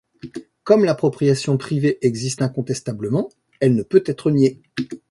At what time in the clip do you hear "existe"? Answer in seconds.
2.01-2.41